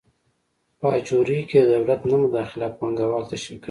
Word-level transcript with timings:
په 0.79 0.87
اجورې 0.97 1.39
کې 1.49 1.59
د 1.63 1.65
دولت 1.73 2.01
نه 2.09 2.17
مداخله 2.23 2.67
پانګوال 2.77 3.23
تشویقوي. 3.31 3.59